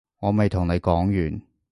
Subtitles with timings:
[0.19, 1.41] 我未同你講完